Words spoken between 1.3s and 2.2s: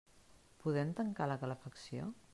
la calefacció?